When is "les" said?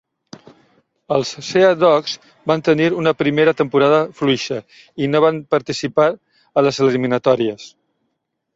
6.69-6.83